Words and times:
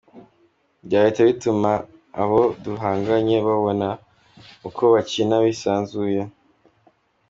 Byahitaga 0.85 1.27
bituma 1.29 1.71
abo 2.21 2.41
duhanganye 2.63 3.35
babona 3.47 3.87
uko 4.67 4.83
bakina 4.93 5.35
bisanzuye. 5.45 6.21